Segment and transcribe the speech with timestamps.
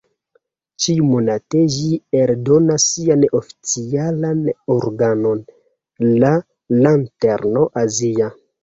[0.85, 1.83] Ĉiumonate ĝi
[2.21, 4.43] eldonas sian oficialan
[4.79, 5.45] organon
[6.19, 6.35] "La
[6.83, 8.37] Lanterno Azia".